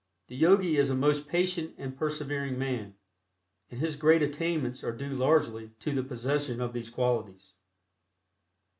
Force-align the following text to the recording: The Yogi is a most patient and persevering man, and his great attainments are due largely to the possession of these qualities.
The 0.29 0.35
Yogi 0.35 0.77
is 0.77 0.89
a 0.89 0.95
most 0.95 1.27
patient 1.27 1.75
and 1.77 1.95
persevering 1.95 2.57
man, 2.57 2.95
and 3.69 3.79
his 3.79 3.95
great 3.95 4.23
attainments 4.23 4.83
are 4.83 4.91
due 4.97 5.15
largely 5.15 5.73
to 5.79 5.93
the 5.93 6.01
possession 6.01 6.59
of 6.59 6.73
these 6.73 6.89
qualities. 6.89 7.53